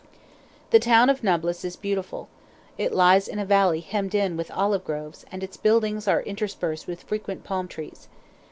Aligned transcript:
The 0.71 0.79
town 0.79 1.11
of 1.11 1.23
Nablus 1.23 1.63
is 1.63 1.75
beautiful; 1.75 2.27
it 2.75 2.91
lies 2.91 3.27
in 3.27 3.37
a 3.37 3.45
valley 3.45 3.81
hemmed 3.81 4.15
in 4.15 4.35
with 4.35 4.49
olive 4.49 4.83
groves, 4.83 5.25
and 5.31 5.43
its 5.43 5.57
buildings 5.57 6.07
are 6.07 6.23
interspersed 6.23 6.87
with 6.87 7.03
frequent 7.03 7.43
palm 7.43 7.67
trees. 7.67 8.07